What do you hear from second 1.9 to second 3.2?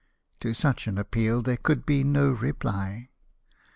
no reply.